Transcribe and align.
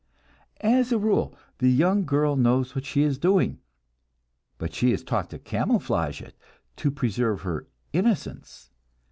As 0.65 0.91
a 0.91 0.97
rule 0.97 1.37
the 1.59 1.69
young 1.69 2.05
girl 2.07 2.35
knows 2.35 2.73
what 2.73 2.85
she 2.85 3.03
is 3.03 3.19
doing, 3.19 3.59
but 4.57 4.73
she 4.73 4.91
is 4.93 5.03
taught 5.03 5.29
to 5.29 5.37
camouflage 5.37 6.23
it, 6.23 6.35
to 6.77 6.89
preserve 6.89 7.41
her 7.41 7.67
"innocence." 7.93 8.71